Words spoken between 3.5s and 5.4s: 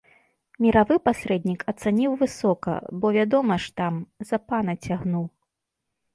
ж, там, за пана цягнуў.